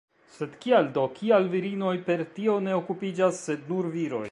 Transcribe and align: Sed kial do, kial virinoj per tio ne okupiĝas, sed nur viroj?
Sed 0.35 0.53
kial 0.63 0.87
do, 0.95 1.03
kial 1.19 1.45
virinoj 1.51 1.93
per 2.09 2.25
tio 2.39 2.57
ne 2.69 2.75
okupiĝas, 2.81 3.45
sed 3.51 3.73
nur 3.75 3.95
viroj? 3.99 4.19